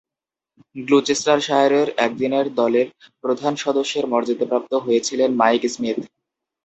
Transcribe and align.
গ্লুচেস্টারশায়ারের 0.79 1.87
একদিনের 1.97 2.47
দলের 2.55 2.87
প্রধান 3.23 3.53
সদস্যের 3.55 4.05
মর্যাদাপ্রাপ্ত 4.07 4.71
হয়েছিলেন 4.75 5.29
মাইক 5.35 5.63
স্মিথ। 5.67 5.97